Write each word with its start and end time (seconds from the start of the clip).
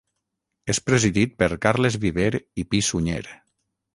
És 0.73 0.79
presidit 0.87 1.35
per 1.43 1.49
Carles 1.67 1.99
Viver 2.07 2.31
i 2.63 2.65
Pi-Sunyer. 2.73 3.21